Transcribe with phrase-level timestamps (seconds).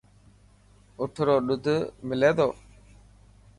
[0.99, 1.65] اٺ رو ڏوڌ
[2.07, 2.47] ملي تو؟